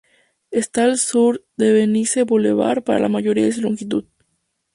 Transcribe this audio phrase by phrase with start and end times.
[0.49, 4.05] Está al sur de Venice Boulevard para la mayoría de su longitud.